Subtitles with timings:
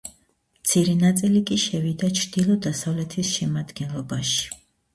[0.61, 4.53] მცირე ნაწილი კი შევიდა ჩრდილო-დასავლეთის შემადგენლობაში.